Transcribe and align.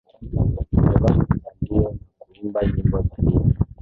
wamevaa 0.75 1.17
mitandio 1.27 1.81
na 2.19 2.25
kuimba 2.25 2.59
nyimbo 2.65 3.01
za 3.01 3.15
dini 3.23 3.53